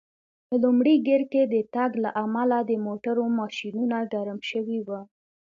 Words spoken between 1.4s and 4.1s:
د تګ له امله د موټرو ماشینونه